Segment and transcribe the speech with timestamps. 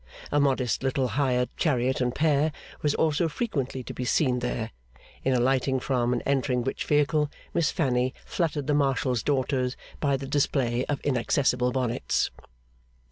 [0.31, 2.51] A modest little hired chariot and pair
[2.81, 4.71] was also frequently to be seen there;
[5.23, 10.25] in alighting from and entering which vehicle, Miss Fanny fluttered the Marshal's daughters by the
[10.25, 12.31] display of inaccessible bonnets.